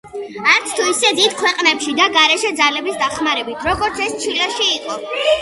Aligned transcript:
არც 0.51 0.71
თუ 0.77 0.85
ისე 0.93 1.11
დიდ 1.19 1.35
ქვეყნებში 1.41 1.93
და 1.99 2.07
გარეშე 2.15 2.51
ძალების 2.61 2.99
დახმარებით, 3.03 3.69
როგორც 3.71 4.03
ეს 4.09 4.19
ჩილეში 4.27 4.73
იყო. 4.81 4.99